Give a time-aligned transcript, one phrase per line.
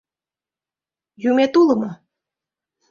[1.29, 1.91] Юмет уло мо?